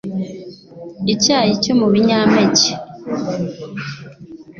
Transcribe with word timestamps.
icyayi 1.13 1.51
cyo 1.63 1.73
mu 1.79 1.87
binyampeke, 1.93 2.69